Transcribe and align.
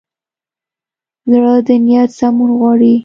زړه 1.31 1.53
د 1.67 1.69
نیت 1.85 2.09
سمون 2.19 2.49
غواړي. 2.59 2.93